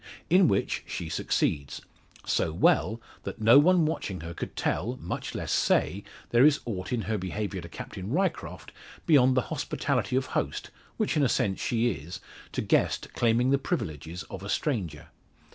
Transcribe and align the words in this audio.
In 0.31 0.47
which 0.47 0.83
she 0.87 1.09
succeeds; 1.09 1.83
so 2.25 2.51
well, 2.51 2.99
that 3.21 3.39
no 3.39 3.59
one 3.59 3.85
watching 3.85 4.21
her 4.21 4.33
could 4.33 4.55
tell, 4.55 4.97
much 4.99 5.35
less 5.35 5.51
say, 5.51 6.03
there 6.31 6.43
is 6.43 6.59
aught 6.65 6.91
in 6.91 7.03
her 7.03 7.19
behaviour 7.19 7.61
to 7.61 7.69
Captain 7.69 8.09
Ryecroft 8.09 8.71
beyond 9.05 9.37
the 9.37 9.41
hospitality 9.53 10.15
of 10.15 10.25
host 10.33 10.71
which 10.97 11.15
in 11.15 11.21
a 11.21 11.29
sense 11.29 11.59
she 11.59 11.91
is 11.91 12.19
to 12.51 12.63
guest 12.63 13.13
claiming 13.13 13.51
the 13.51 13.59
privileges 13.59 14.23
of 14.23 14.41
a 14.41 14.49
stranger. 14.49 15.09